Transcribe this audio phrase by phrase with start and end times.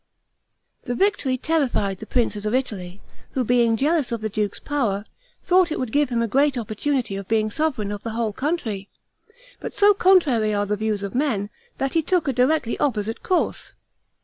[0.85, 2.99] This victory terrified the princes of Italy,
[3.33, 5.05] who, being jealous of the duke's power,
[5.43, 8.89] thought it would give him a great opportunity of being sovereign of the whole country.
[9.59, 13.73] But so contrary are the views of men, that he took a directly opposite course.